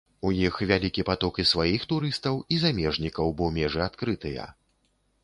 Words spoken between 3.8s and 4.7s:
адкрытыя.